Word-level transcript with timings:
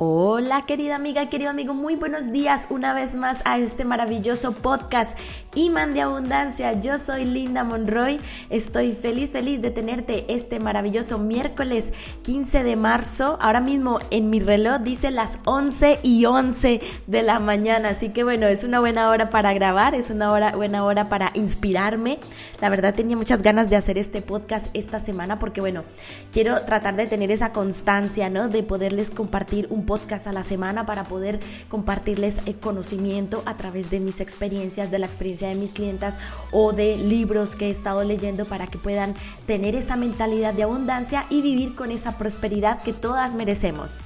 Hola 0.00 0.64
querida 0.64 0.94
amiga, 0.94 1.28
querido 1.28 1.50
amigo, 1.50 1.74
muy 1.74 1.96
buenos 1.96 2.30
días 2.30 2.68
una 2.70 2.92
vez 2.92 3.16
más 3.16 3.42
a 3.44 3.58
este 3.58 3.84
maravilloso 3.84 4.52
podcast 4.52 5.18
Iman 5.56 5.92
de 5.92 6.02
Abundancia. 6.02 6.78
Yo 6.80 6.98
soy 6.98 7.24
Linda 7.24 7.64
Monroy, 7.64 8.20
estoy 8.48 8.92
feliz, 8.92 9.32
feliz 9.32 9.60
de 9.60 9.72
tenerte 9.72 10.24
este 10.32 10.60
maravilloso 10.60 11.18
miércoles 11.18 11.92
15 12.22 12.62
de 12.62 12.76
marzo. 12.76 13.38
Ahora 13.40 13.60
mismo 13.60 13.98
en 14.12 14.30
mi 14.30 14.38
reloj 14.38 14.82
dice 14.82 15.10
las 15.10 15.40
11 15.46 15.98
y 16.04 16.26
11 16.26 16.80
de 17.08 17.22
la 17.24 17.40
mañana, 17.40 17.88
así 17.88 18.10
que 18.10 18.22
bueno, 18.22 18.46
es 18.46 18.62
una 18.62 18.78
buena 18.78 19.10
hora 19.10 19.30
para 19.30 19.52
grabar, 19.52 19.96
es 19.96 20.10
una 20.10 20.30
hora, 20.30 20.54
buena 20.54 20.84
hora 20.84 21.08
para 21.08 21.32
inspirarme. 21.34 22.20
La 22.60 22.68
verdad 22.68 22.94
tenía 22.94 23.16
muchas 23.16 23.42
ganas 23.42 23.68
de 23.68 23.74
hacer 23.74 23.98
este 23.98 24.22
podcast 24.22 24.68
esta 24.74 25.00
semana 25.00 25.40
porque 25.40 25.60
bueno, 25.60 25.82
quiero 26.30 26.60
tratar 26.60 26.94
de 26.94 27.08
tener 27.08 27.32
esa 27.32 27.50
constancia, 27.50 28.30
¿no? 28.30 28.48
De 28.48 28.62
poderles 28.62 29.10
compartir 29.10 29.66
un 29.70 29.87
podcast 29.88 30.26
a 30.26 30.32
la 30.32 30.42
semana 30.42 30.84
para 30.84 31.04
poder 31.04 31.40
compartirles 31.70 32.42
el 32.44 32.56
conocimiento 32.58 33.42
a 33.46 33.56
través 33.56 33.88
de 33.88 34.00
mis 34.00 34.20
experiencias, 34.20 34.90
de 34.90 34.98
la 34.98 35.06
experiencia 35.06 35.48
de 35.48 35.54
mis 35.54 35.72
clientas 35.72 36.18
o 36.52 36.74
de 36.74 36.98
libros 36.98 37.56
que 37.56 37.68
he 37.68 37.70
estado 37.70 38.04
leyendo 38.04 38.44
para 38.44 38.66
que 38.66 38.76
puedan 38.76 39.14
tener 39.46 39.74
esa 39.74 39.96
mentalidad 39.96 40.52
de 40.52 40.64
abundancia 40.64 41.24
y 41.30 41.40
vivir 41.40 41.74
con 41.74 41.90
esa 41.90 42.18
prosperidad 42.18 42.82
que 42.82 42.92
todas 42.92 43.34
merecemos. 43.34 43.98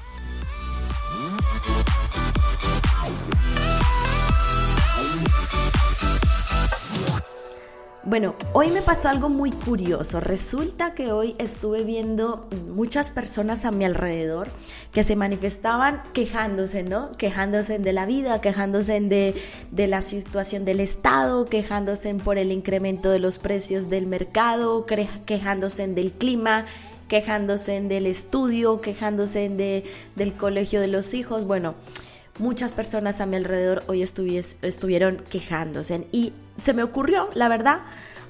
Bueno, 8.04 8.34
hoy 8.52 8.68
me 8.70 8.82
pasó 8.82 9.10
algo 9.10 9.28
muy 9.28 9.52
curioso. 9.52 10.18
Resulta 10.18 10.92
que 10.92 11.12
hoy 11.12 11.36
estuve 11.38 11.84
viendo 11.84 12.48
muchas 12.74 13.12
personas 13.12 13.64
a 13.64 13.70
mi 13.70 13.84
alrededor 13.84 14.48
que 14.90 15.04
se 15.04 15.14
manifestaban 15.14 16.02
quejándose, 16.12 16.82
¿no? 16.82 17.12
Quejándose 17.12 17.78
de 17.78 17.92
la 17.92 18.04
vida, 18.04 18.40
quejándose 18.40 19.00
de, 19.00 19.36
de 19.70 19.86
la 19.86 20.00
situación 20.00 20.64
del 20.64 20.80
Estado, 20.80 21.44
quejándose 21.44 22.12
por 22.16 22.38
el 22.38 22.50
incremento 22.50 23.08
de 23.08 23.20
los 23.20 23.38
precios 23.38 23.88
del 23.88 24.08
mercado, 24.08 24.84
quejándose 25.24 25.86
del 25.86 26.10
clima, 26.10 26.66
quejándose 27.06 27.80
del 27.82 28.08
estudio, 28.08 28.80
quejándose 28.80 29.48
de, 29.48 29.84
del 30.16 30.34
colegio 30.34 30.80
de 30.80 30.88
los 30.88 31.14
hijos. 31.14 31.46
Bueno, 31.46 31.76
muchas 32.40 32.72
personas 32.72 33.20
a 33.20 33.26
mi 33.26 33.36
alrededor 33.36 33.84
hoy 33.86 34.02
estuvieron 34.02 35.18
quejándose 35.30 36.08
y 36.10 36.32
se 36.58 36.74
me 36.74 36.82
ocurrió, 36.82 37.28
la 37.34 37.48
verdad, 37.48 37.80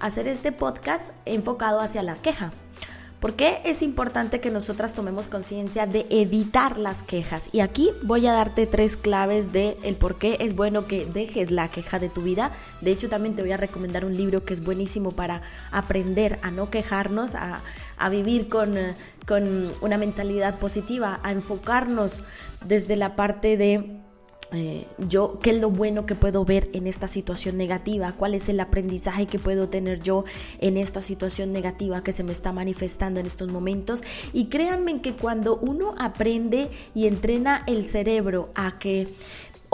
hacer 0.00 0.28
este 0.28 0.52
podcast 0.52 1.12
enfocado 1.24 1.80
hacia 1.80 2.02
la 2.02 2.16
queja. 2.16 2.52
¿Por 3.22 3.34
qué 3.34 3.60
es 3.64 3.82
importante 3.82 4.40
que 4.40 4.50
nosotras 4.50 4.94
tomemos 4.94 5.28
conciencia 5.28 5.86
de 5.86 6.06
evitar 6.10 6.76
las 6.76 7.04
quejas? 7.04 7.50
Y 7.52 7.60
aquí 7.60 7.92
voy 8.02 8.26
a 8.26 8.32
darte 8.32 8.66
tres 8.66 8.96
claves 8.96 9.52
de 9.52 9.76
el 9.84 9.94
por 9.94 10.18
qué 10.18 10.38
es 10.40 10.56
bueno 10.56 10.88
que 10.88 11.06
dejes 11.06 11.52
la 11.52 11.68
queja 11.68 12.00
de 12.00 12.08
tu 12.08 12.22
vida. 12.22 12.50
De 12.80 12.90
hecho, 12.90 13.08
también 13.08 13.36
te 13.36 13.42
voy 13.42 13.52
a 13.52 13.56
recomendar 13.56 14.04
un 14.04 14.16
libro 14.16 14.44
que 14.44 14.54
es 14.54 14.64
buenísimo 14.64 15.12
para 15.12 15.40
aprender 15.70 16.40
a 16.42 16.50
no 16.50 16.68
quejarnos, 16.68 17.36
a, 17.36 17.60
a 17.96 18.08
vivir 18.08 18.48
con, 18.48 18.74
con 19.24 19.70
una 19.82 19.98
mentalidad 19.98 20.58
positiva, 20.58 21.20
a 21.22 21.30
enfocarnos 21.30 22.24
desde 22.64 22.96
la 22.96 23.14
parte 23.14 23.56
de 23.56 24.01
eh, 24.52 24.86
yo, 25.08 25.38
qué 25.40 25.50
es 25.50 25.60
lo 25.60 25.70
bueno 25.70 26.04
que 26.04 26.14
puedo 26.14 26.44
ver 26.44 26.68
en 26.72 26.86
esta 26.86 27.08
situación 27.08 27.56
negativa, 27.56 28.12
cuál 28.12 28.34
es 28.34 28.48
el 28.48 28.60
aprendizaje 28.60 29.26
que 29.26 29.38
puedo 29.38 29.68
tener 29.68 30.02
yo 30.02 30.24
en 30.60 30.76
esta 30.76 31.00
situación 31.00 31.52
negativa 31.52 32.02
que 32.02 32.12
se 32.12 32.22
me 32.22 32.32
está 32.32 32.52
manifestando 32.52 33.20
en 33.20 33.26
estos 33.26 33.50
momentos. 33.50 34.02
Y 34.32 34.46
créanme 34.46 35.00
que 35.00 35.14
cuando 35.14 35.56
uno 35.56 35.94
aprende 35.98 36.70
y 36.94 37.06
entrena 37.06 37.62
el 37.66 37.88
cerebro 37.88 38.50
a 38.54 38.78
que 38.78 39.08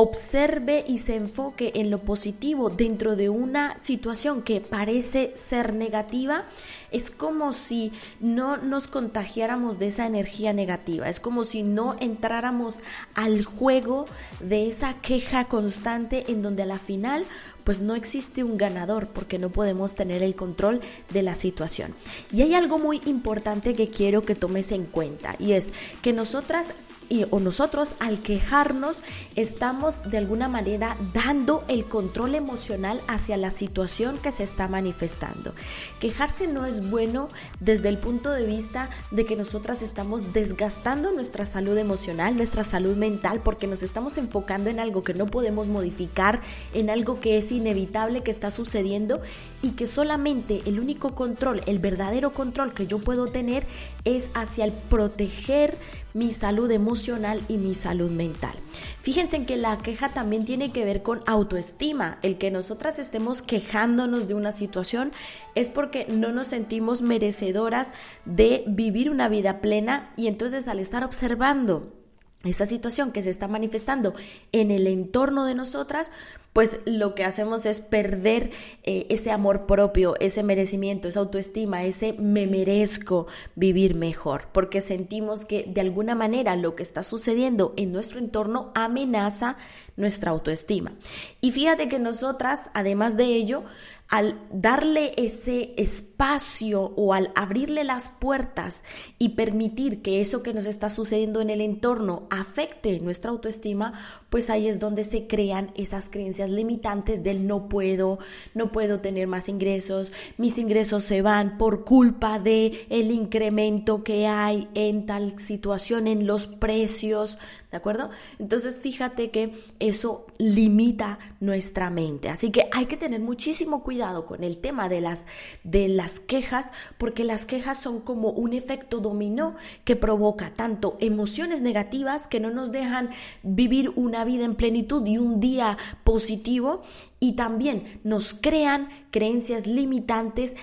observe 0.00 0.84
y 0.86 0.98
se 0.98 1.16
enfoque 1.16 1.72
en 1.74 1.91
lo 1.91 1.98
positivo 1.98 2.70
dentro 2.70 3.16
de 3.16 3.30
una 3.30 3.77
situación 3.80 4.42
que 4.42 4.60
parece 4.60 5.32
ser 5.34 5.75
negativa, 5.75 6.44
es 6.92 7.10
como 7.10 7.53
si 7.53 7.91
no 8.20 8.59
nos 8.59 8.86
contagiáramos 8.86 9.81
de 9.81 9.88
esa 9.88 10.06
energía 10.06 10.53
negativa, 10.53 11.09
es 11.09 11.19
como 11.19 11.42
si 11.42 11.64
no 11.64 11.97
entráramos 11.98 12.81
al 13.14 13.44
juego 13.44 14.04
de 14.38 14.69
esa 14.69 14.94
queja 15.03 15.47
constante 15.47 16.30
en 16.30 16.42
donde 16.42 16.62
a 16.62 16.66
la 16.66 16.78
final 16.78 17.25
pues 17.65 17.80
no 17.80 17.97
existe 17.97 18.44
un 18.44 18.56
ganador 18.56 19.09
porque 19.09 19.41
no 19.41 19.50
podemos 19.50 19.97
tener 19.97 20.22
el 20.22 20.36
control 20.36 20.80
de 21.10 21.22
la 21.22 21.34
situación. 21.34 21.92
Y 22.32 22.42
hay 22.42 22.54
algo 22.54 22.78
muy 22.78 23.03
importante 23.04 23.75
que 23.75 23.91
quiero 23.91 24.22
que 24.22 24.36
tomes 24.36 24.70
en 24.70 24.84
cuenta 24.84 25.34
y 25.41 25.54
es 25.54 25.72
que 26.03 26.12
nosotras 26.12 26.72
y, 27.08 27.24
o 27.30 27.41
nosotros 27.41 27.94
al 27.98 28.20
quejarnos 28.20 28.98
estamos 29.36 30.10
de 30.10 30.19
alguna 30.19 30.48
manera 30.48 30.96
dando 31.12 31.64
el 31.69 31.84
control 31.84 32.34
emocional 32.34 33.00
hacia 33.08 33.36
la 33.36 33.50
situación 33.50 34.19
que 34.19 34.32
se 34.32 34.44
está 34.44 34.69
manifestando. 34.69 35.54
Quejarse 36.00 36.47
no 36.47 36.66
es 36.66 36.91
bueno 36.91 37.28
desde 37.60 37.88
el 37.88 37.98
punto 37.98 38.30
de 38.30 38.47
vista 38.47 38.91
de 39.10 39.24
que 39.24 39.36
nosotras 39.36 39.82
estamos 39.82 40.32
desgastando 40.32 41.12
nuestra 41.12 41.47
salud 41.47 41.76
emocional, 41.76 42.36
nuestra 42.36 42.64
salud 42.64 42.97
mental, 42.97 43.41
porque 43.42 43.66
nos 43.66 43.82
estamos 43.82 44.18
enfocando 44.18 44.70
en 44.70 44.80
algo 44.80 45.02
que 45.02 45.14
no 45.14 45.26
podemos 45.26 45.68
modificar, 45.68 46.41
en 46.74 46.91
algo 46.91 47.20
que 47.20 47.38
es 47.38 47.52
inevitable 47.52 48.22
que 48.22 48.30
está 48.30 48.50
sucediendo 48.50 49.20
y 49.62 49.72
que 49.72 49.86
solamente 49.86 50.62
el 50.66 50.78
único 50.80 51.14
control, 51.14 51.62
el 51.66 51.78
verdadero 51.78 52.30
control 52.30 52.74
que 52.74 52.86
yo 52.86 52.98
puedo 52.98 53.26
tener 53.26 53.64
es 54.04 54.30
hacia 54.34 54.64
el 54.64 54.72
proteger 54.72 55.76
mi 56.18 56.32
salud 56.32 56.70
emocional 56.70 57.40
y 57.48 57.56
mi 57.56 57.74
salud 57.74 58.10
mental. 58.10 58.54
Fíjense 59.00 59.36
en 59.36 59.46
que 59.46 59.56
la 59.56 59.78
queja 59.78 60.10
también 60.10 60.44
tiene 60.44 60.72
que 60.72 60.84
ver 60.84 61.02
con 61.02 61.20
autoestima. 61.26 62.18
El 62.22 62.36
que 62.36 62.50
nosotras 62.50 62.98
estemos 62.98 63.40
quejándonos 63.40 64.26
de 64.28 64.34
una 64.34 64.52
situación 64.52 65.12
es 65.54 65.68
porque 65.68 66.06
no 66.10 66.32
nos 66.32 66.48
sentimos 66.48 67.00
merecedoras 67.00 67.92
de 68.24 68.64
vivir 68.66 69.10
una 69.10 69.28
vida 69.28 69.60
plena 69.60 70.12
y 70.16 70.26
entonces 70.26 70.68
al 70.68 70.80
estar 70.80 71.04
observando 71.04 71.97
esa 72.44 72.66
situación 72.66 73.10
que 73.10 73.22
se 73.22 73.31
está 73.31 73.49
manifestando 73.49 74.15
en 74.53 74.71
el 74.71 74.87
entorno 74.87 75.44
de 75.44 75.56
nosotras, 75.56 76.12
pues 76.53 76.78
lo 76.84 77.15
que 77.15 77.25
hacemos 77.25 77.66
es 77.66 77.81
perder 77.81 78.50
eh, 78.84 79.06
ese 79.10 79.32
amor 79.32 79.66
propio, 79.66 80.15
ese 80.21 80.44
merecimiento, 80.44 81.09
esa 81.09 81.21
autoestima, 81.21 81.84
ese 81.84 82.12
me 82.12 82.47
merezco 82.47 83.27
vivir 83.56 83.97
mejor, 83.97 84.48
porque 84.53 84.81
sentimos 84.81 85.44
que 85.44 85.65
de 85.65 85.81
alguna 85.81 86.15
manera 86.15 86.54
lo 86.54 86.77
que 86.77 86.84
está 86.84 87.03
sucediendo 87.03 87.75
en 87.77 87.93
nuestro 87.93 88.21
entorno 88.21 88.71
amenaza 88.75 89.56
nuestra 89.97 90.31
autoestima. 90.31 90.93
Y 91.41 91.50
fíjate 91.50 91.88
que 91.88 91.98
nosotras, 91.98 92.71
además 92.72 93.16
de 93.16 93.25
ello, 93.25 93.65
al 94.08 94.41
darle 94.50 95.12
ese 95.19 95.74
espacio 95.76 96.94
o 96.96 97.12
al 97.12 97.30
abrirle 97.34 97.84
las 97.84 98.08
puertas 98.08 98.82
y 99.19 99.30
permitir 99.30 100.00
que 100.00 100.22
eso 100.22 100.42
que 100.42 100.54
nos 100.54 100.64
está 100.64 100.88
sucediendo 100.88 101.42
en 101.42 101.50
el 101.50 101.60
entorno 101.60 102.26
afecte 102.30 103.00
nuestra 103.00 103.30
autoestima, 103.30 103.92
pues 104.30 104.48
ahí 104.48 104.66
es 104.66 104.80
donde 104.80 105.04
se 105.04 105.26
crean 105.26 105.72
esas 105.76 106.08
creencias 106.08 106.50
limitantes 106.50 107.22
del 107.22 107.47
no 107.47 107.68
puedo, 107.68 108.18
no 108.54 108.72
puedo 108.72 109.00
tener 109.00 109.26
más 109.26 109.48
ingresos, 109.50 110.12
mis 110.38 110.56
ingresos 110.56 111.04
se 111.04 111.20
van 111.20 111.58
por 111.58 111.84
culpa 111.84 112.38
de 112.38 112.86
el 112.88 113.10
incremento 113.10 114.04
que 114.04 114.26
hay 114.26 114.68
en 114.74 115.04
tal 115.04 115.38
situación 115.38 116.06
en 116.06 116.26
los 116.26 116.47
precios, 116.47 117.38
¿de 117.70 117.76
acuerdo? 117.76 118.08
Entonces 118.38 118.80
fíjate 118.80 119.30
que 119.30 119.52
eso 119.80 120.26
limita 120.38 121.18
nuestra 121.41 121.91
mente, 121.91 122.30
así 122.30 122.50
que 122.50 122.68
hay 122.72 122.86
que 122.86 122.97
tener 122.97 123.20
muchísimo 123.20 123.82
cuidado 123.84 123.97
con 124.26 124.44
el 124.44 124.59
tema 124.59 124.88
de 124.88 125.00
las, 125.00 125.26
de 125.64 125.88
las 125.88 126.20
quejas, 126.20 126.70
porque 126.98 127.25
las 127.25 127.47
quejas 127.47 127.82
son 127.82 128.00
como 128.00 128.31
un 128.31 128.53
efecto 128.53 129.00
dominó 129.00 129.56
que 129.84 129.97
provoca 129.97 130.53
tanto 130.54 130.97
emociones 131.00 131.62
negativas 131.62 132.28
que 132.28 132.38
no 132.38 132.50
nos 132.50 132.71
dejan 132.71 133.10
vivir 133.42 133.91
una 133.97 134.24
vida 134.24 134.45
en 134.45 134.54
plenitud 134.54 135.04
y 135.04 135.18
un 135.18 135.41
día 135.41 135.77
positivo, 136.04 136.83
y 137.21 137.33
también 137.33 138.00
nos 138.04 138.34
crean 138.34 138.89
creencias 139.10 139.66
limitantes 139.66 140.54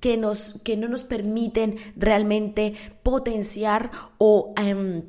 que, 0.00 0.18
nos, 0.18 0.58
que 0.62 0.76
no 0.76 0.88
nos 0.88 1.04
permiten 1.04 1.76
realmente 1.96 2.74
potenciar 3.02 3.90
o... 4.18 4.52
Em, 4.56 5.02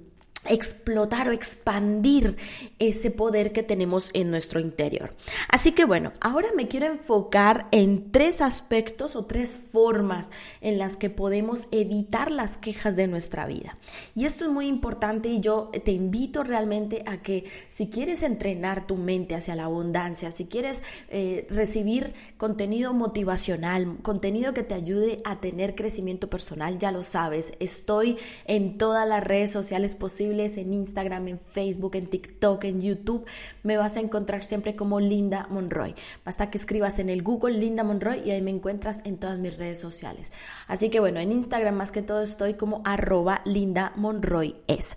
explotar 0.49 1.29
o 1.29 1.31
expandir 1.31 2.37
ese 2.79 3.11
poder 3.11 3.51
que 3.51 3.63
tenemos 3.63 4.09
en 4.13 4.29
nuestro 4.29 4.59
interior. 4.59 5.13
Así 5.47 5.71
que 5.71 5.85
bueno, 5.85 6.11
ahora 6.19 6.49
me 6.55 6.67
quiero 6.67 6.87
enfocar 6.87 7.67
en 7.71 8.11
tres 8.11 8.41
aspectos 8.41 9.15
o 9.15 9.25
tres 9.25 9.57
formas 9.71 10.31
en 10.61 10.77
las 10.77 10.97
que 10.97 11.09
podemos 11.09 11.67
evitar 11.71 12.31
las 12.31 12.57
quejas 12.57 12.95
de 12.95 13.07
nuestra 13.07 13.45
vida. 13.45 13.77
Y 14.15 14.25
esto 14.25 14.45
es 14.45 14.51
muy 14.51 14.67
importante 14.67 15.29
y 15.29 15.39
yo 15.39 15.71
te 15.85 15.91
invito 15.91 16.43
realmente 16.43 17.03
a 17.05 17.21
que 17.21 17.45
si 17.69 17.87
quieres 17.87 18.23
entrenar 18.23 18.85
tu 18.85 18.95
mente 18.95 19.35
hacia 19.35 19.55
la 19.55 19.65
abundancia, 19.65 20.31
si 20.31 20.45
quieres 20.45 20.83
eh, 21.09 21.47
recibir 21.49 22.13
contenido 22.37 22.93
motivacional, 22.93 23.97
contenido 24.01 24.53
que 24.53 24.63
te 24.63 24.73
ayude 24.73 25.21
a 25.23 25.39
tener 25.39 25.75
crecimiento 25.75 26.29
personal, 26.29 26.77
ya 26.77 26.91
lo 26.91 27.03
sabes, 27.03 27.53
estoy 27.59 28.17
en 28.45 28.77
todas 28.77 29.07
las 29.07 29.23
redes 29.23 29.51
sociales 29.51 29.95
posibles 29.95 30.32
en 30.33 30.73
Instagram, 30.73 31.27
en 31.27 31.39
Facebook, 31.39 31.95
en 31.95 32.07
TikTok, 32.07 32.63
en 32.63 32.81
YouTube. 32.81 33.25
Me 33.61 33.77
vas 33.77 33.97
a 33.97 33.99
encontrar 33.99 34.43
siempre 34.43 34.75
como 34.75 34.99
Linda 34.99 35.47
Monroy. 35.51 35.93
Basta 36.25 36.49
que 36.49 36.57
escribas 36.57 36.97
en 36.97 37.09
el 37.09 37.21
Google 37.21 37.57
Linda 37.57 37.83
Monroy 37.83 38.21
y 38.25 38.31
ahí 38.31 38.41
me 38.41 38.49
encuentras 38.49 39.01
en 39.05 39.17
todas 39.17 39.37
mis 39.37 39.55
redes 39.57 39.79
sociales. 39.79 40.31
Así 40.67 40.89
que 40.89 40.99
bueno, 40.99 41.19
en 41.19 41.31
Instagram 41.31 41.75
más 41.75 41.91
que 41.91 42.01
todo 42.01 42.23
estoy 42.23 42.55
como 42.55 42.81
arroba 42.83 43.41
Linda 43.45 43.93
Monroy 43.95 44.55
es. 44.67 44.95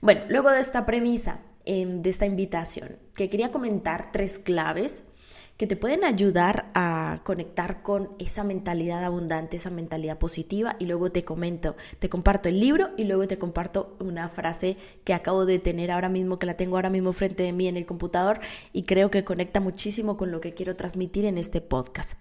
Bueno, 0.00 0.22
luego 0.28 0.50
de 0.50 0.60
esta 0.60 0.86
premisa, 0.86 1.40
em, 1.66 2.00
de 2.00 2.08
esta 2.10 2.24
invitación, 2.24 2.96
que 3.14 3.28
quería 3.28 3.52
comentar 3.52 4.10
tres 4.10 4.38
claves 4.38 5.04
que 5.62 5.68
te 5.68 5.76
pueden 5.76 6.02
ayudar 6.02 6.72
a 6.74 7.20
conectar 7.22 7.84
con 7.84 8.16
esa 8.18 8.42
mentalidad 8.42 9.04
abundante, 9.04 9.58
esa 9.58 9.70
mentalidad 9.70 10.18
positiva 10.18 10.74
y 10.80 10.86
luego 10.86 11.12
te 11.12 11.24
comento, 11.24 11.76
te 12.00 12.08
comparto 12.08 12.48
el 12.48 12.58
libro 12.58 12.90
y 12.96 13.04
luego 13.04 13.28
te 13.28 13.38
comparto 13.38 13.96
una 14.00 14.28
frase 14.28 14.76
que 15.04 15.14
acabo 15.14 15.46
de 15.46 15.60
tener 15.60 15.92
ahora 15.92 16.08
mismo, 16.08 16.40
que 16.40 16.46
la 16.46 16.56
tengo 16.56 16.74
ahora 16.74 16.90
mismo 16.90 17.12
frente 17.12 17.44
de 17.44 17.52
mí 17.52 17.68
en 17.68 17.76
el 17.76 17.86
computador 17.86 18.40
y 18.72 18.82
creo 18.82 19.12
que 19.12 19.22
conecta 19.22 19.60
muchísimo 19.60 20.16
con 20.16 20.32
lo 20.32 20.40
que 20.40 20.52
quiero 20.52 20.74
transmitir 20.74 21.26
en 21.26 21.38
este 21.38 21.60
podcast. 21.60 22.20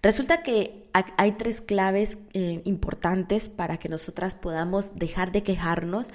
Resulta 0.00 0.44
que 0.44 0.86
hay 0.92 1.32
tres 1.32 1.62
claves 1.62 2.18
eh, 2.32 2.62
importantes 2.62 3.48
para 3.48 3.78
que 3.78 3.88
nosotras 3.88 4.36
podamos 4.36 4.94
dejar 4.94 5.32
de 5.32 5.42
quejarnos 5.42 6.10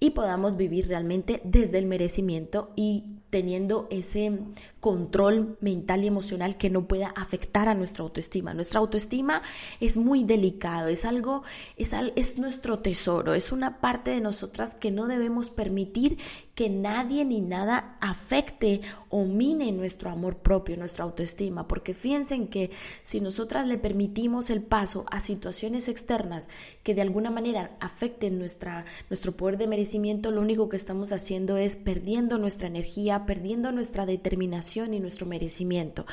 y 0.00 0.10
podamos 0.10 0.56
vivir 0.56 0.88
realmente 0.88 1.40
desde 1.44 1.78
el 1.78 1.86
merecimiento 1.86 2.70
y 2.76 3.04
teniendo 3.30 3.88
ese 3.90 4.38
control 4.80 5.56
mental 5.60 6.04
y 6.04 6.06
emocional 6.06 6.56
que 6.56 6.70
no 6.70 6.86
pueda 6.86 7.08
afectar 7.08 7.68
a 7.68 7.74
nuestra 7.74 8.04
autoestima. 8.04 8.54
Nuestra 8.54 8.80
autoestima 8.80 9.42
es 9.80 9.96
muy 9.96 10.24
delicado, 10.24 10.88
es 10.88 11.04
algo, 11.04 11.42
es, 11.76 11.92
es 12.14 12.38
nuestro 12.38 12.78
tesoro, 12.78 13.34
es 13.34 13.50
una 13.50 13.80
parte 13.80 14.10
de 14.12 14.20
nosotras 14.20 14.76
que 14.76 14.90
no 14.90 15.06
debemos 15.06 15.50
permitir 15.50 16.18
que 16.54 16.68
nadie 16.68 17.24
ni 17.24 17.40
nada 17.40 17.96
afecte 18.00 18.80
o 19.10 19.24
mine 19.24 19.70
nuestro 19.70 20.10
amor 20.10 20.38
propio, 20.38 20.76
nuestra 20.76 21.04
autoestima, 21.04 21.68
porque 21.68 21.94
fíjense 21.94 22.48
que 22.48 22.70
si 23.02 23.20
nosotras 23.20 23.66
le 23.66 23.78
permitimos 23.78 24.50
el 24.50 24.62
paso 24.62 25.06
a 25.10 25.20
situaciones 25.20 25.88
externas 25.88 26.48
que 26.82 26.94
de 26.94 27.02
alguna 27.02 27.30
manera 27.30 27.76
afecten 27.80 28.38
nuestra, 28.38 28.84
nuestro 29.08 29.36
poder 29.36 29.56
de 29.56 29.66
merecimiento, 29.68 30.30
lo 30.30 30.40
único 30.40 30.68
que 30.68 30.76
estamos 30.76 31.12
haciendo 31.12 31.56
es 31.56 31.76
perdiendo 31.76 32.38
nuestra 32.38 32.68
energía, 32.68 33.24
perdiendo 33.24 33.72
nuestra 33.72 34.04
determinación 34.04 34.67
y 34.76 35.00
nuestro 35.00 35.26
merecimiento. 35.26 36.06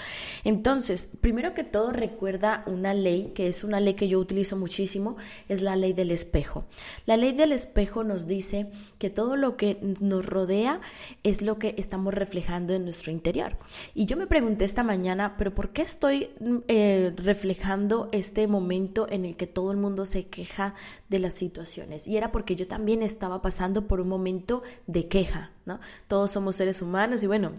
Entonces, 0.44 1.10
primero 1.22 1.54
que 1.54 1.64
todo 1.64 1.92
recuerda 1.92 2.64
una 2.68 2.94
ley, 2.94 3.32
que 3.36 3.48
es 3.48 3.64
una 3.64 3.80
ley 3.80 3.94
que 3.96 4.08
yo 4.08 4.20
utilizo 4.20 4.56
muchísimo, 4.58 5.18
es 5.50 5.62
la 5.62 5.76
ley 5.76 5.94
del 5.94 6.12
espejo. 6.12 6.66
La 7.06 7.18
ley 7.18 7.34
del 7.34 7.52
espejo 7.52 8.04
nos 8.04 8.28
dice 8.28 8.68
que 8.98 9.10
todo 9.10 9.36
lo 9.36 9.58
que 9.58 9.78
nos 10.02 10.26
rodea 10.26 10.82
es 11.24 11.42
lo 11.42 11.60
que 11.60 11.76
estamos 11.78 12.14
reflejando 12.14 12.74
en 12.74 12.86
nuestro 12.86 13.12
interior. 13.12 13.58
Y 13.94 14.06
yo 14.06 14.18
me 14.18 14.28
pregunté 14.28 14.66
esta 14.66 14.84
mañana, 14.84 15.36
pero 15.38 15.54
¿por 15.54 15.70
qué 15.70 15.82
estoy 15.82 16.30
eh, 16.68 17.14
reflejando 17.18 18.10
este 18.12 18.48
momento 18.48 19.08
en 19.10 19.26
el 19.26 19.36
que 19.36 19.48
todo 19.48 19.72
el 19.72 19.78
mundo 19.78 20.06
se 20.06 20.28
queja 20.28 20.76
de 21.10 21.20
las 21.20 21.36
situaciones? 21.36 22.08
Y 22.08 22.18
era 22.18 22.32
porque 22.32 22.56
yo 22.56 22.68
también 22.68 23.04
estaba 23.04 23.42
pasando 23.42 23.88
por 23.88 24.00
un 24.00 24.08
momento 24.08 24.64
de 24.88 25.08
queja, 25.08 25.52
¿no? 25.66 25.80
Todos 26.08 26.32
somos 26.32 26.56
seres 26.56 26.82
humanos 26.82 27.24
y 27.24 27.28
bueno, 27.28 27.54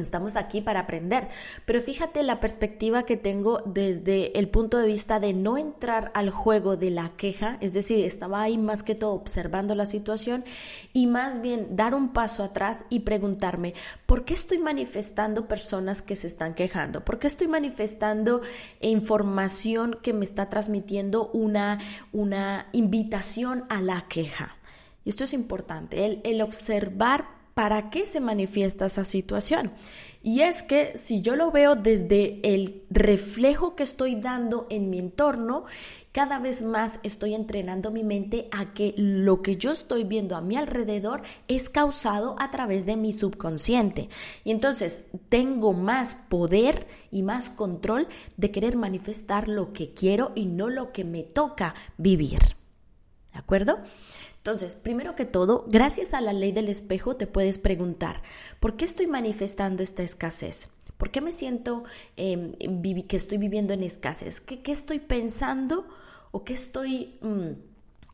Estamos 0.00 0.36
aquí 0.36 0.60
para 0.60 0.80
aprender, 0.80 1.28
pero 1.64 1.80
fíjate 1.80 2.22
la 2.22 2.38
perspectiva 2.38 3.04
que 3.04 3.16
tengo 3.16 3.62
desde 3.64 4.38
el 4.38 4.48
punto 4.48 4.76
de 4.78 4.86
vista 4.86 5.20
de 5.20 5.32
no 5.32 5.56
entrar 5.56 6.10
al 6.14 6.28
juego 6.28 6.76
de 6.76 6.90
la 6.90 7.12
queja, 7.16 7.56
es 7.62 7.72
decir, 7.72 8.04
estaba 8.04 8.42
ahí 8.42 8.58
más 8.58 8.82
que 8.82 8.94
todo 8.94 9.12
observando 9.12 9.74
la 9.74 9.86
situación 9.86 10.44
y 10.92 11.06
más 11.06 11.40
bien 11.40 11.76
dar 11.76 11.94
un 11.94 12.12
paso 12.12 12.42
atrás 12.42 12.84
y 12.90 13.00
preguntarme, 13.00 13.72
¿por 14.04 14.26
qué 14.26 14.34
estoy 14.34 14.58
manifestando 14.58 15.48
personas 15.48 16.02
que 16.02 16.14
se 16.14 16.26
están 16.26 16.54
quejando? 16.54 17.02
¿Por 17.02 17.18
qué 17.18 17.26
estoy 17.26 17.48
manifestando 17.48 18.42
información 18.82 19.96
que 20.02 20.12
me 20.12 20.26
está 20.26 20.50
transmitiendo 20.50 21.30
una, 21.32 21.78
una 22.12 22.66
invitación 22.72 23.64
a 23.70 23.80
la 23.80 24.06
queja? 24.08 24.56
Y 25.06 25.08
esto 25.08 25.24
es 25.24 25.32
importante, 25.32 26.04
el, 26.04 26.20
el 26.24 26.42
observar 26.42 27.35
para 27.56 27.88
qué 27.88 28.04
se 28.04 28.20
manifiesta 28.20 28.84
esa 28.84 29.02
situación. 29.02 29.72
Y 30.22 30.42
es 30.42 30.62
que 30.62 30.92
si 30.98 31.22
yo 31.22 31.36
lo 31.36 31.50
veo 31.50 31.74
desde 31.74 32.38
el 32.42 32.84
reflejo 32.90 33.74
que 33.74 33.82
estoy 33.82 34.14
dando 34.14 34.66
en 34.68 34.90
mi 34.90 34.98
entorno, 34.98 35.64
cada 36.12 36.38
vez 36.38 36.60
más 36.60 37.00
estoy 37.02 37.34
entrenando 37.34 37.90
mi 37.90 38.04
mente 38.04 38.48
a 38.52 38.74
que 38.74 38.92
lo 38.98 39.40
que 39.40 39.56
yo 39.56 39.72
estoy 39.72 40.04
viendo 40.04 40.36
a 40.36 40.42
mi 40.42 40.56
alrededor 40.56 41.22
es 41.48 41.70
causado 41.70 42.36
a 42.38 42.50
través 42.50 42.84
de 42.84 42.98
mi 42.98 43.14
subconsciente. 43.14 44.10
Y 44.44 44.50
entonces 44.50 45.04
tengo 45.30 45.72
más 45.72 46.14
poder 46.14 46.86
y 47.10 47.22
más 47.22 47.48
control 47.48 48.06
de 48.36 48.50
querer 48.50 48.76
manifestar 48.76 49.48
lo 49.48 49.72
que 49.72 49.94
quiero 49.94 50.32
y 50.34 50.44
no 50.44 50.68
lo 50.68 50.92
que 50.92 51.04
me 51.04 51.22
toca 51.22 51.74
vivir. 51.96 52.40
¿De 53.32 53.38
acuerdo? 53.38 53.78
Entonces, 54.46 54.76
primero 54.76 55.16
que 55.16 55.24
todo, 55.24 55.64
gracias 55.66 56.14
a 56.14 56.20
la 56.20 56.32
ley 56.32 56.52
del 56.52 56.68
espejo 56.68 57.16
te 57.16 57.26
puedes 57.26 57.58
preguntar, 57.58 58.22
¿por 58.60 58.76
qué 58.76 58.84
estoy 58.84 59.08
manifestando 59.08 59.82
esta 59.82 60.04
escasez? 60.04 60.68
¿Por 60.96 61.10
qué 61.10 61.20
me 61.20 61.32
siento 61.32 61.82
em, 62.16 62.52
que 63.08 63.16
estoy 63.16 63.38
viviendo 63.38 63.74
en 63.74 63.82
escasez? 63.82 64.40
¿Qué, 64.40 64.60
estoy 64.70 65.00
pensando 65.00 65.88
o 66.30 66.44
qué 66.44 66.52
estoy 66.52 67.18
mm, 67.22 67.58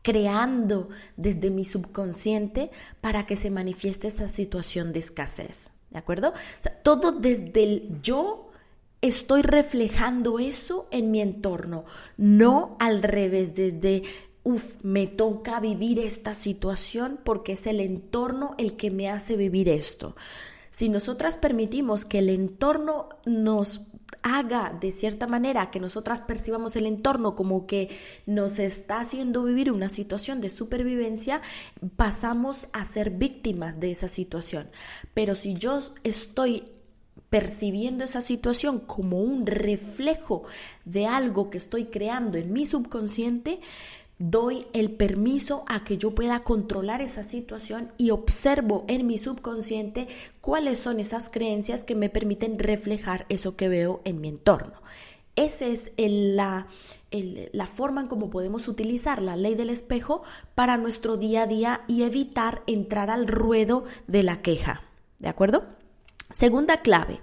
creando 0.01 0.89
desde 1.17 1.51
mi 1.51 1.65
subconsciente 1.65 2.71
para 2.99 3.27
que 3.27 3.35
se 3.35 3.51
manifieste 3.51 4.07
esa 4.07 4.27
situación 4.27 4.91
de 4.91 5.01
escasez? 5.01 5.69
¿De 5.91 5.99
acuerdo? 5.99 6.33
todo 6.81 7.11
desde 7.11 7.63
el 7.63 8.01
yo 8.01 8.49
estoy 9.01 9.43
reflejando 9.43 10.39
eso 10.39 10.87
en 10.89 11.11
mi 11.11 11.21
entorno, 11.21 11.85
no 12.17 12.75
al 12.79 13.03
revés, 13.03 13.53
desde 13.53 14.01
Uf, 14.43 14.75
me 14.83 15.07
toca 15.07 15.59
vivir 15.59 15.99
esta 15.99 16.33
situación 16.33 17.19
porque 17.23 17.53
es 17.53 17.65
el 17.65 17.79
entorno 17.79 18.55
el 18.57 18.75
que 18.75 18.91
me 18.91 19.09
hace 19.09 19.37
vivir 19.37 19.69
esto. 19.69 20.15
Si 20.69 20.89
nosotras 20.89 21.37
permitimos 21.37 22.03
que 22.03 22.19
el 22.19 22.29
entorno 22.29 23.09
nos 23.25 23.81
haga 24.21 24.75
de 24.79 24.91
cierta 24.91 25.27
manera 25.27 25.69
que 25.69 25.79
nosotras 25.79 26.21
percibamos 26.21 26.75
el 26.75 26.87
entorno 26.87 27.35
como 27.35 27.67
que 27.67 27.89
nos 28.25 28.59
está 28.59 28.99
haciendo 28.99 29.43
vivir 29.43 29.71
una 29.71 29.89
situación 29.89 30.41
de 30.41 30.49
supervivencia, 30.49 31.41
pasamos 31.95 32.67
a 32.73 32.85
ser 32.85 33.11
víctimas 33.11 33.79
de 33.79 33.91
esa 33.91 34.07
situación. 34.07 34.69
Pero 35.13 35.35
si 35.35 35.53
yo 35.53 35.79
estoy 36.03 36.63
percibiendo 37.29 38.03
esa 38.03 38.21
situación 38.21 38.79
como 38.79 39.19
un 39.21 39.45
reflejo 39.45 40.43
de 40.85 41.07
algo 41.07 41.49
que 41.49 41.57
estoy 41.57 41.85
creando 41.85 42.37
en 42.37 42.53
mi 42.53 42.65
subconsciente, 42.65 43.59
doy 44.19 44.67
el 44.73 44.91
permiso 44.91 45.65
a 45.67 45.83
que 45.83 45.97
yo 45.97 46.15
pueda 46.15 46.43
controlar 46.43 47.01
esa 47.01 47.23
situación 47.23 47.91
y 47.97 48.11
observo 48.11 48.85
en 48.87 49.07
mi 49.07 49.17
subconsciente 49.17 50.07
cuáles 50.41 50.79
son 50.79 50.99
esas 50.99 51.29
creencias 51.29 51.83
que 51.83 51.95
me 51.95 52.09
permiten 52.09 52.59
reflejar 52.59 53.25
eso 53.29 53.55
que 53.55 53.69
veo 53.69 54.01
en 54.05 54.21
mi 54.21 54.29
entorno. 54.29 54.81
Esa 55.35 55.65
es 55.65 55.91
la, 55.97 56.67
la 57.11 57.67
forma 57.67 58.01
en 58.01 58.07
cómo 58.07 58.29
podemos 58.29 58.67
utilizar 58.67 59.21
la 59.21 59.35
ley 59.35 59.55
del 59.55 59.71
espejo 59.71 60.21
para 60.53 60.77
nuestro 60.77 61.17
día 61.17 61.43
a 61.43 61.47
día 61.47 61.81
y 61.87 62.03
evitar 62.03 62.61
entrar 62.67 63.09
al 63.09 63.27
ruedo 63.27 63.85
de 64.07 64.21
la 64.21 64.41
queja. 64.41 64.83
¿De 65.17 65.29
acuerdo? 65.29 65.65
Segunda 66.31 66.77
clave. 66.77 67.19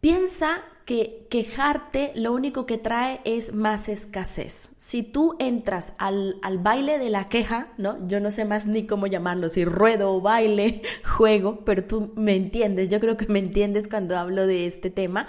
Piensa 0.00 0.62
que 0.86 1.26
quejarte 1.30 2.12
lo 2.14 2.32
único 2.32 2.64
que 2.64 2.78
trae 2.78 3.20
es 3.24 3.52
más 3.52 3.88
escasez. 3.88 4.70
Si 4.76 5.02
tú 5.02 5.34
entras 5.40 5.94
al, 5.98 6.36
al, 6.42 6.58
baile 6.58 6.98
de 6.98 7.10
la 7.10 7.28
queja, 7.28 7.72
¿no? 7.76 8.06
Yo 8.06 8.20
no 8.20 8.30
sé 8.30 8.44
más 8.44 8.66
ni 8.66 8.86
cómo 8.86 9.08
llamarlo, 9.08 9.48
si 9.48 9.64
ruedo 9.64 10.14
o 10.14 10.20
baile, 10.20 10.82
juego, 11.04 11.64
pero 11.64 11.84
tú 11.84 12.12
me 12.14 12.36
entiendes, 12.36 12.88
yo 12.88 13.00
creo 13.00 13.16
que 13.16 13.26
me 13.26 13.40
entiendes 13.40 13.88
cuando 13.88 14.16
hablo 14.16 14.46
de 14.46 14.68
este 14.68 14.88
tema. 14.88 15.26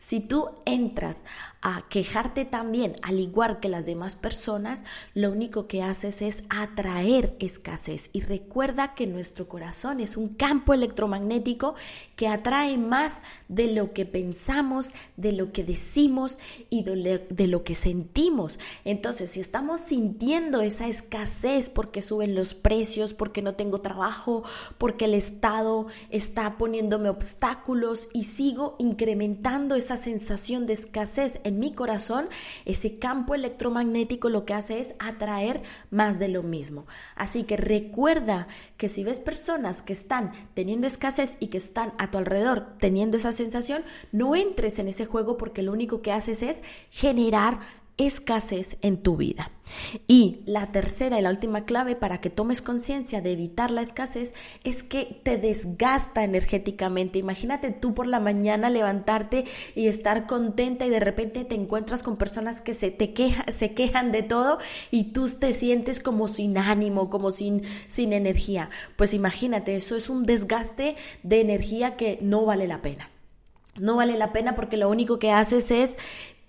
Si 0.00 0.20
tú 0.20 0.48
entras 0.64 1.26
a 1.60 1.84
quejarte 1.90 2.46
también, 2.46 2.96
al 3.02 3.20
igual 3.20 3.60
que 3.60 3.68
las 3.68 3.84
demás 3.84 4.16
personas, 4.16 4.82
lo 5.12 5.30
único 5.30 5.66
que 5.66 5.82
haces 5.82 6.22
es 6.22 6.42
atraer 6.48 7.36
escasez. 7.38 8.08
Y 8.14 8.22
recuerda 8.22 8.94
que 8.94 9.06
nuestro 9.06 9.46
corazón 9.46 10.00
es 10.00 10.16
un 10.16 10.28
campo 10.28 10.72
electromagnético 10.72 11.74
que 12.16 12.28
atrae 12.28 12.78
más 12.78 13.20
de 13.48 13.74
lo 13.74 13.92
que 13.92 14.06
pensamos, 14.06 14.92
de 15.18 15.32
lo 15.32 15.52
que 15.52 15.64
decimos 15.64 16.38
y 16.70 16.82
de 16.82 17.46
lo 17.46 17.62
que 17.62 17.74
sentimos. 17.74 18.58
Entonces, 18.86 19.32
si 19.32 19.40
estamos 19.40 19.80
sintiendo 19.80 20.62
esa 20.62 20.88
escasez 20.88 21.68
porque 21.68 22.00
suben 22.00 22.34
los 22.34 22.54
precios, 22.54 23.12
porque 23.12 23.42
no 23.42 23.54
tengo 23.54 23.82
trabajo, 23.82 24.44
porque 24.78 25.04
el 25.04 25.12
Estado 25.12 25.88
está 26.08 26.56
poniéndome 26.56 27.10
obstáculos 27.10 28.08
y 28.14 28.24
sigo 28.24 28.76
incrementando 28.78 29.74
esa 29.74 29.89
sensación 29.96 30.66
de 30.66 30.74
escasez 30.74 31.40
en 31.44 31.58
mi 31.58 31.72
corazón, 31.72 32.28
ese 32.64 32.98
campo 32.98 33.34
electromagnético 33.34 34.28
lo 34.28 34.44
que 34.44 34.54
hace 34.54 34.80
es 34.80 34.94
atraer 34.98 35.62
más 35.90 36.18
de 36.18 36.28
lo 36.28 36.42
mismo. 36.42 36.86
Así 37.16 37.44
que 37.44 37.56
recuerda 37.56 38.48
que 38.76 38.88
si 38.88 39.04
ves 39.04 39.18
personas 39.18 39.82
que 39.82 39.92
están 39.92 40.32
teniendo 40.54 40.86
escasez 40.86 41.36
y 41.40 41.48
que 41.48 41.58
están 41.58 41.92
a 41.98 42.10
tu 42.10 42.18
alrededor 42.18 42.76
teniendo 42.78 43.16
esa 43.16 43.32
sensación, 43.32 43.84
no 44.12 44.36
entres 44.36 44.78
en 44.78 44.88
ese 44.88 45.06
juego 45.06 45.36
porque 45.36 45.62
lo 45.62 45.72
único 45.72 46.02
que 46.02 46.12
haces 46.12 46.42
es 46.42 46.62
generar 46.90 47.60
escasez 47.96 48.76
en 48.82 49.02
tu 49.02 49.16
vida. 49.16 49.50
Y 50.06 50.40
la 50.46 50.72
tercera 50.72 51.18
y 51.18 51.22
la 51.22 51.30
última 51.30 51.64
clave 51.64 51.94
para 51.94 52.20
que 52.20 52.30
tomes 52.30 52.62
conciencia 52.62 53.20
de 53.20 53.32
evitar 53.32 53.70
la 53.70 53.82
escasez 53.82 54.34
es 54.64 54.82
que 54.82 55.20
te 55.22 55.36
desgasta 55.36 56.24
energéticamente. 56.24 57.18
Imagínate 57.18 57.70
tú 57.70 57.94
por 57.94 58.06
la 58.06 58.20
mañana 58.20 58.70
levantarte 58.70 59.44
y 59.74 59.86
estar 59.86 60.26
contenta 60.26 60.86
y 60.86 60.90
de 60.90 61.00
repente 61.00 61.44
te 61.44 61.54
encuentras 61.54 62.02
con 62.02 62.16
personas 62.16 62.60
que 62.60 62.74
se 62.74 62.90
te 62.90 63.14
se 63.52 63.74
quejan 63.74 64.12
de 64.12 64.22
todo 64.22 64.58
y 64.90 65.12
tú 65.12 65.28
te 65.28 65.52
sientes 65.52 66.00
como 66.00 66.28
sin 66.28 66.58
ánimo, 66.58 67.10
como 67.10 67.30
sin, 67.30 67.62
sin 67.86 68.12
energía. 68.12 68.70
Pues 68.96 69.14
imagínate, 69.14 69.76
eso 69.76 69.96
es 69.96 70.10
un 70.10 70.24
desgaste 70.24 70.96
de 71.22 71.40
energía 71.40 71.96
que 71.96 72.18
no 72.22 72.44
vale 72.44 72.66
la 72.66 72.82
pena. 72.82 73.10
No 73.78 73.96
vale 73.96 74.16
la 74.16 74.32
pena 74.32 74.54
porque 74.54 74.76
lo 74.76 74.90
único 74.90 75.18
que 75.18 75.30
haces 75.30 75.70
es 75.70 75.96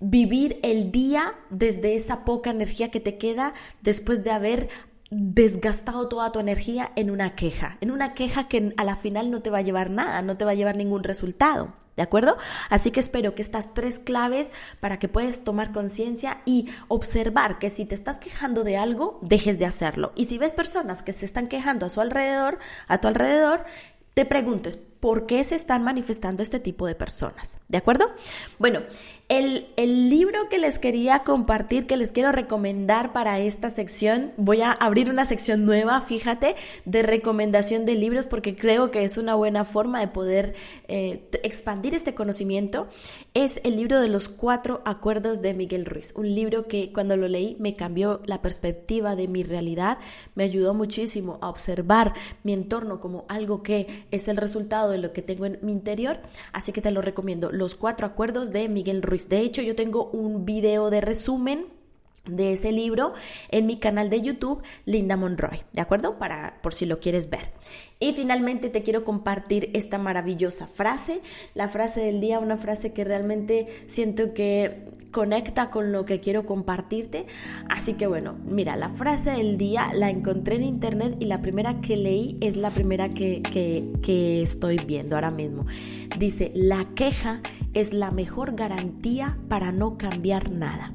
vivir 0.01 0.59
el 0.63 0.91
día 0.91 1.35
desde 1.49 1.95
esa 1.95 2.25
poca 2.25 2.49
energía 2.49 2.91
que 2.91 2.99
te 2.99 3.17
queda 3.17 3.53
después 3.81 4.23
de 4.23 4.31
haber 4.31 4.69
desgastado 5.11 6.07
toda 6.07 6.31
tu 6.31 6.39
energía 6.39 6.91
en 6.95 7.11
una 7.11 7.35
queja, 7.35 7.77
en 7.81 7.91
una 7.91 8.13
queja 8.13 8.47
que 8.47 8.73
a 8.77 8.83
la 8.83 8.95
final 8.95 9.29
no 9.29 9.41
te 9.41 9.49
va 9.49 9.59
a 9.59 9.61
llevar 9.61 9.89
nada, 9.89 10.21
no 10.21 10.37
te 10.37 10.45
va 10.45 10.51
a 10.51 10.55
llevar 10.55 10.75
ningún 10.75 11.03
resultado. 11.03 11.73
¿De 11.97 12.03
acuerdo? 12.03 12.37
Así 12.69 12.91
que 12.91 13.01
espero 13.01 13.35
que 13.35 13.41
estas 13.41 13.73
tres 13.73 13.99
claves 13.99 14.53
para 14.79 14.97
que 14.97 15.09
puedas 15.09 15.43
tomar 15.43 15.73
conciencia 15.73 16.41
y 16.45 16.69
observar 16.87 17.59
que 17.59 17.69
si 17.69 17.83
te 17.85 17.95
estás 17.95 18.17
quejando 18.17 18.63
de 18.63 18.77
algo, 18.77 19.19
dejes 19.21 19.59
de 19.59 19.65
hacerlo. 19.65 20.13
Y 20.15 20.25
si 20.25 20.37
ves 20.37 20.53
personas 20.53 21.03
que 21.03 21.11
se 21.11 21.25
están 21.25 21.49
quejando 21.49 21.85
a 21.85 21.89
su 21.89 21.99
alrededor, 21.99 22.59
a 22.87 23.01
tu 23.01 23.09
alrededor, 23.09 23.65
te 24.13 24.25
preguntes, 24.25 24.79
¿por 25.01 25.25
qué 25.25 25.43
se 25.43 25.55
están 25.55 25.83
manifestando 25.83 26.43
este 26.43 26.59
tipo 26.59 26.87
de 26.87 26.95
personas? 26.95 27.59
¿De 27.67 27.79
acuerdo? 27.79 28.05
Bueno, 28.59 28.81
el, 29.27 29.65
libro 30.09 30.49
que 30.49 30.59
les 30.59 30.77
quería 30.77 31.19
compartir, 31.23 31.87
que 31.87 31.97
les 31.97 32.11
quiero 32.11 32.31
recomendar 32.31 33.13
para 33.13 33.39
esta 33.39 33.69
sección, 33.69 34.31
voy 34.37 34.61
a 34.61 34.71
abrir 34.71 35.09
una 35.09 35.25
sección 35.25 35.65
nueva, 35.65 36.01
fíjate, 36.01 36.55
de 36.85 37.01
recomendación 37.01 37.85
de 37.85 37.95
libros, 37.95 38.27
porque 38.27 38.55
creo 38.55 38.91
que 38.91 39.03
es 39.03 39.17
una 39.17 39.35
buena 39.35 39.65
forma 39.65 40.01
de 40.01 40.07
poder 40.09 40.53
eh, 40.87 41.29
expandir 41.43 41.95
este 41.95 42.13
conocimiento, 42.13 42.89
es 43.33 43.61
el 43.63 43.77
libro 43.77 44.01
de 44.01 44.09
los 44.09 44.29
cuatro 44.29 44.81
acuerdos 44.85 45.41
de 45.41 45.53
Miguel 45.53 45.85
Ruiz, 45.85 46.13
un 46.15 46.35
libro 46.35 46.67
que 46.67 46.91
cuando 46.91 47.17
lo 47.17 47.27
leí 47.27 47.55
me 47.57 47.75
cambió 47.75 48.21
la 48.25 48.41
perspectiva 48.41 49.15
de 49.15 49.27
mi 49.27 49.43
realidad, 49.43 49.97
me 50.35 50.43
ayudó 50.43 50.73
muchísimo 50.73 51.39
a 51.41 51.49
observar 51.49 52.13
mi 52.43 52.53
entorno 52.53 52.99
como 52.99 53.25
algo 53.29 53.63
que 53.63 54.05
es 54.11 54.27
el 54.27 54.37
resultado 54.37 54.90
de 54.91 54.97
lo 54.97 55.13
que 55.13 55.21
tengo 55.21 55.45
en 55.45 55.59
mi 55.61 55.71
interior, 55.71 56.19
así 56.53 56.71
que 56.71 56.81
te 56.81 56.91
lo 56.91 57.01
recomiendo, 57.01 57.51
los 57.51 57.75
cuatro 57.75 58.05
acuerdos 58.05 58.51
de 58.51 58.69
Miguel 58.69 59.01
Ruiz. 59.01 59.29
De 59.29 59.39
hecho, 59.39 59.61
yo 59.61 59.75
tengo 59.75 60.09
un 60.11 60.45
video 60.45 60.89
de 60.89 61.01
resumen 61.01 61.65
de 62.25 62.53
ese 62.53 62.71
libro 62.71 63.13
en 63.49 63.65
mi 63.65 63.79
canal 63.79 64.09
de 64.09 64.21
YouTube 64.21 64.61
Linda 64.85 65.17
Monroy, 65.17 65.61
¿de 65.73 65.81
acuerdo? 65.81 66.19
Para 66.19 66.59
por 66.61 66.73
si 66.73 66.85
lo 66.85 66.99
quieres 66.99 67.29
ver. 67.29 67.51
Y 67.99 68.13
finalmente 68.13 68.69
te 68.69 68.83
quiero 68.83 69.03
compartir 69.03 69.69
esta 69.73 69.97
maravillosa 69.97 70.67
frase, 70.67 71.21
la 71.55 71.67
frase 71.67 72.01
del 72.01 72.21
día, 72.21 72.39
una 72.39 72.57
frase 72.57 72.93
que 72.93 73.03
realmente 73.03 73.67
siento 73.87 74.33
que 74.33 74.85
conecta 75.11 75.69
con 75.69 75.91
lo 75.91 76.05
que 76.05 76.19
quiero 76.19 76.45
compartirte. 76.45 77.25
Así 77.69 77.93
que 77.93 78.07
bueno, 78.07 78.35
mira, 78.45 78.75
la 78.75 78.89
frase 78.89 79.31
del 79.31 79.57
día 79.57 79.91
la 79.93 80.09
encontré 80.09 80.55
en 80.55 80.63
internet 80.63 81.17
y 81.19 81.25
la 81.25 81.41
primera 81.41 81.81
que 81.81 81.97
leí 81.97 82.37
es 82.41 82.55
la 82.55 82.69
primera 82.69 83.09
que, 83.09 83.41
que, 83.41 83.89
que 84.01 84.41
estoy 84.41 84.77
viendo 84.77 85.15
ahora 85.15 85.31
mismo. 85.31 85.65
Dice, 86.17 86.51
la 86.55 86.85
queja 86.95 87.41
es 87.73 87.93
la 87.93 88.11
mejor 88.11 88.55
garantía 88.55 89.37
para 89.47 89.71
no 89.71 89.97
cambiar 89.97 90.51
nada. 90.51 90.91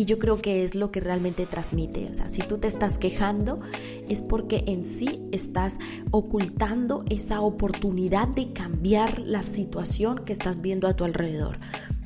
Y 0.00 0.06
yo 0.06 0.18
creo 0.18 0.40
que 0.40 0.64
es 0.64 0.74
lo 0.74 0.90
que 0.90 1.00
realmente 1.00 1.44
transmite. 1.44 2.06
O 2.10 2.14
sea, 2.14 2.30
si 2.30 2.40
tú 2.40 2.56
te 2.56 2.68
estás 2.68 2.96
quejando, 2.96 3.60
es 4.08 4.22
porque 4.22 4.64
en 4.66 4.86
sí 4.86 5.20
estás 5.30 5.78
ocultando 6.10 7.04
esa 7.10 7.40
oportunidad 7.40 8.26
de 8.26 8.54
cambiar 8.54 9.18
la 9.18 9.42
situación 9.42 10.24
que 10.24 10.32
estás 10.32 10.62
viendo 10.62 10.88
a 10.88 10.96
tu 10.96 11.04
alrededor. 11.04 11.58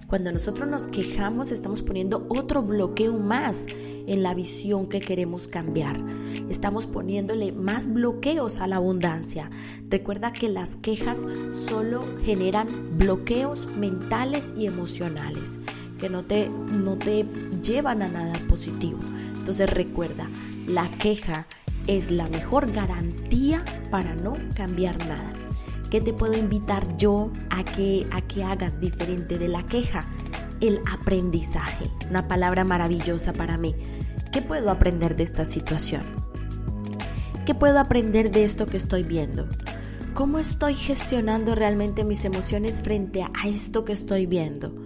Cuando 0.09 0.33
nosotros 0.33 0.69
nos 0.69 0.89
quejamos, 0.89 1.53
estamos 1.53 1.83
poniendo 1.83 2.27
otro 2.31 2.65
bloqueo 2.65 3.17
más 3.17 3.69
en 4.09 4.25
la 4.25 4.35
visión 4.35 4.89
que 4.89 5.01
queremos 5.01 5.47
cambiar. 5.47 6.01
Estamos 6.49 6.89
poniéndole 6.89 7.53
más 7.53 7.93
bloqueos 7.93 8.59
a 8.59 8.67
la 8.67 8.77
abundancia. 8.77 9.51
Recuerda 9.89 10.33
que 10.33 10.49
las 10.49 10.75
quejas 10.75 11.25
solo 11.53 12.05
generan 12.25 12.99
bloqueos 12.99 13.69
mentales 13.69 14.53
y 14.57 14.67
emocionales 14.67 15.61
que 16.05 16.11
no 16.11 16.23
te, 16.23 16.51
no 16.51 16.99
te 16.99 17.25
llevan 17.63 18.03
a 18.03 18.09
nada 18.09 18.35
positivo. 18.47 18.99
Entonces 19.39 19.71
recuerda, 19.71 20.29
la 20.67 20.87
queja 20.91 21.47
es 21.87 22.11
la 22.11 22.29
mejor 22.29 22.71
garantía 22.73 23.65
para 23.91 24.15
no 24.15 24.35
cambiar 24.55 24.99
nada. 25.09 25.33
¿Qué 25.91 26.03
te 26.03 26.13
puedo 26.13 26.35
invitar 26.35 26.99
yo 26.99 27.31
a 27.49 27.65
que, 27.65 28.07
a 28.11 28.21
que 28.21 28.45
hagas 28.45 28.83
diferente 28.83 29.39
de 29.39 29.49
la 29.49 29.65
queja? 29.65 30.05
El 30.61 30.81
aprendizaje, 30.93 31.91
una 32.11 32.29
palabra 32.29 32.65
maravillosa 32.65 33.33
para 33.33 33.57
mí. 33.57 33.75
¿Qué 34.31 34.43
puedo 34.43 34.71
aprender 34.71 35.17
de 35.17 35.23
esta 35.23 35.47
situación? 35.47 36.03
¿Qué 37.47 37.55
puedo 37.55 37.79
aprender 37.79 38.31
de 38.31 38.45
esto 38.45 38.67
que 38.67 38.77
estoy 38.77 39.05
viendo? 39.05 39.49
¿Cómo 40.13 40.39
estoy 40.39 40.75
gestionando 40.75 41.55
realmente 41.55 42.05
mis 42.05 42.27
emociones 42.27 42.83
frente 42.83 43.23
a 43.23 43.49
esto 43.49 43.87
que 43.87 43.95
estoy 43.95 44.27
viendo? 44.27 44.84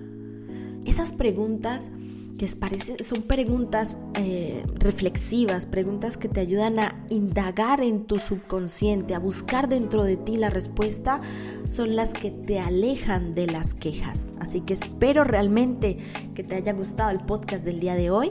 Esas 0.88 1.12
preguntas 1.12 1.90
que 2.38 2.49
son 2.49 3.23
preguntas 3.23 3.97
eh, 4.14 4.64
reflexivas, 4.76 5.66
preguntas 5.66 6.16
que 6.16 6.28
te 6.28 6.40
ayudan 6.40 6.78
a 6.78 7.04
indagar 7.11 7.80
en 7.83 8.04
tu 8.04 8.18
subconsciente, 8.18 9.14
a 9.14 9.18
buscar 9.18 9.68
dentro 9.68 10.04
de 10.04 10.16
ti 10.16 10.37
la 10.37 10.49
respuesta, 10.49 11.21
son 11.68 11.97
las 11.97 12.14
que 12.14 12.30
te 12.30 12.61
alejan 12.61 13.35
de 13.35 13.49
las 13.49 13.75
quejas. 13.75 14.33
Así 14.38 14.61
que 14.61 14.75
espero 14.75 15.25
realmente 15.25 15.99
que 16.35 16.45
te 16.45 16.54
haya 16.54 16.73
gustado 16.73 17.11
el 17.11 17.21
podcast 17.21 17.64
del 17.64 17.80
día 17.80 17.97
de 17.97 18.11
hoy. 18.11 18.30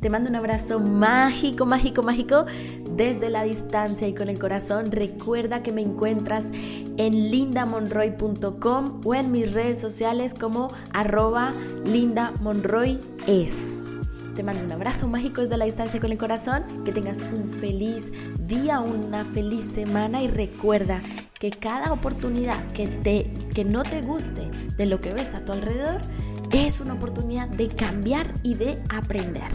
Te 0.00 0.10
mando 0.10 0.30
un 0.30 0.36
abrazo 0.36 0.80
mágico, 0.80 1.64
mágico, 1.64 2.02
mágico 2.02 2.44
desde 2.96 3.30
la 3.30 3.44
distancia 3.44 4.08
y 4.08 4.14
con 4.14 4.28
el 4.28 4.38
corazón. 4.38 4.90
Recuerda 4.90 5.62
que 5.62 5.70
me 5.70 5.80
encuentras 5.80 6.50
en 6.96 7.30
lindamonroy.com 7.30 9.00
o 9.04 9.14
en 9.14 9.30
mis 9.30 9.52
redes 9.52 9.80
sociales 9.80 10.34
como 10.34 10.72
arroba 10.92 11.54
lindamonroyes. 13.26 13.92
Te 14.34 14.42
mando 14.42 14.64
un 14.64 14.72
abrazo 14.72 15.08
mágico 15.08 15.42
desde 15.42 15.58
la 15.58 15.66
distancia 15.66 16.00
con 16.00 16.10
el 16.10 16.18
corazón. 16.18 16.84
Que 16.84 16.92
tengas 16.92 17.22
un 17.22 17.50
feliz 17.60 18.12
día, 18.38 18.80
una 18.80 19.24
feliz 19.24 19.64
semana 19.64 20.22
y 20.22 20.28
recuerda 20.28 21.02
que 21.38 21.50
cada 21.50 21.92
oportunidad 21.92 22.64
que, 22.72 22.86
te, 22.86 23.30
que 23.54 23.64
no 23.64 23.82
te 23.82 24.00
guste 24.00 24.48
de 24.76 24.86
lo 24.86 25.00
que 25.00 25.12
ves 25.12 25.34
a 25.34 25.44
tu 25.44 25.52
alrededor 25.52 26.00
es 26.52 26.80
una 26.80 26.94
oportunidad 26.94 27.48
de 27.48 27.68
cambiar 27.68 28.32
y 28.42 28.54
de 28.54 28.82
aprender. 28.88 29.50